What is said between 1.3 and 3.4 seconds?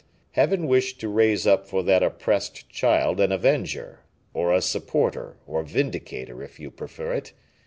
up for that oppressed child an